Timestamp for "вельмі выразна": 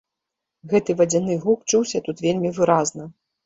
2.29-3.03